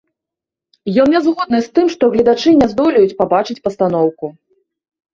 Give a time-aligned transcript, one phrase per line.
[1.03, 4.37] Ён не згодны з тым, што гледачы не здолеюць пабачыць пастаноўку.